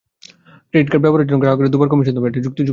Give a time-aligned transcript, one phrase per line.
[0.69, 2.69] Credit card ব্যবহারের জন্য গ্রাহকেরা দুবার কমিশন দেবেন, এটা যুক্তিযুক্ত নয়।